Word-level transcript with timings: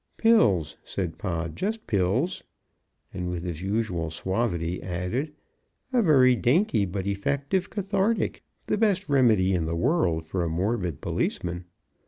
"Pills," 0.17 0.77
said 0.83 1.19
Pod, 1.19 1.55
"just 1.55 1.85
pills," 1.85 2.43
and 3.13 3.29
with 3.29 3.43
his 3.43 3.61
usual 3.61 4.09
suavity 4.09 4.81
added, 4.81 5.31
"A 5.93 6.01
very 6.01 6.35
dainty 6.35 6.85
but 6.87 7.05
effective 7.05 7.69
cathartic, 7.69 8.41
the 8.65 8.79
best 8.79 9.07
remedy 9.07 9.53
in 9.53 9.65
the 9.67 9.75
world 9.75 10.25
for 10.25 10.43
a 10.43 10.49
morbid 10.49 11.01
patrolman. 11.01 11.65